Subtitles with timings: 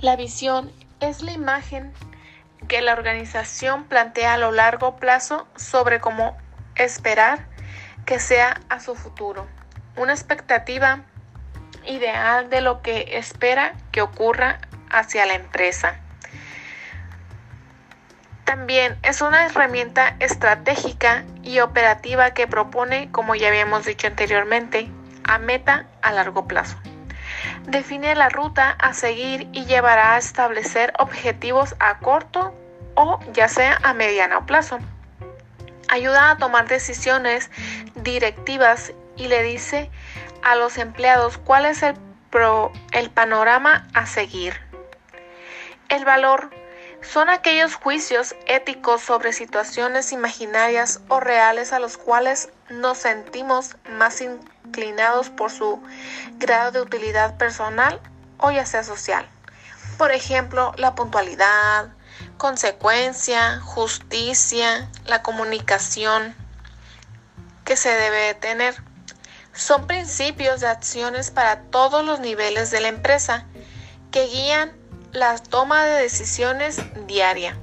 [0.00, 1.92] La visión es la imagen
[2.68, 6.38] que la organización plantea a lo largo plazo sobre cómo
[6.76, 7.46] esperar
[8.06, 9.48] que sea a su futuro.
[9.96, 11.00] Una expectativa
[11.84, 15.98] ideal de lo que espera que ocurra hacia la empresa.
[18.44, 24.88] También es una herramienta estratégica y operativa que propone, como ya habíamos dicho anteriormente,
[25.24, 26.78] a meta a largo plazo.
[27.68, 32.54] Define la ruta a seguir y llevará a establecer objetivos a corto
[32.94, 34.78] o ya sea a mediano plazo.
[35.90, 37.50] Ayuda a tomar decisiones
[37.94, 39.90] directivas y le dice
[40.42, 44.54] a los empleados cuál es el, panorama a seguir.
[45.90, 46.48] El valor
[47.02, 54.22] son aquellos juicios éticos sobre situaciones imaginarias o reales a los cuales nos sentimos más
[55.36, 55.82] por su
[56.38, 58.00] grado de utilidad personal
[58.38, 59.26] o ya sea social.
[59.96, 61.88] Por ejemplo, la puntualidad,
[62.36, 66.34] consecuencia, justicia, la comunicación
[67.64, 68.76] que se debe tener.
[69.52, 73.44] Son principios de acciones para todos los niveles de la empresa
[74.12, 74.72] que guían
[75.12, 77.56] la toma de decisiones diaria.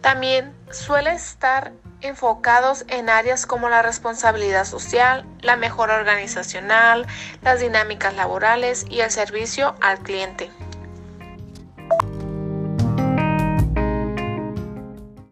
[0.00, 1.72] También suele estar
[2.04, 7.06] enfocados en áreas como la responsabilidad social, la mejora organizacional,
[7.42, 10.50] las dinámicas laborales y el servicio al cliente.